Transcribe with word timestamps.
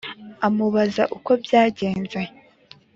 amubaza 0.47 1.01
uko 1.17 1.31
byagenze 1.43 2.19